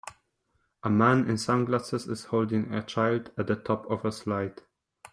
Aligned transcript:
a 0.81 0.89
man 0.89 1.29
in 1.29 1.37
sunglasses 1.37 2.07
is 2.07 2.25
holding 2.25 2.73
a 2.73 2.81
child 2.81 3.29
at 3.37 3.45
the 3.45 3.55
top 3.55 3.85
of 3.87 4.03
a 4.03 4.11
slide 4.11 4.63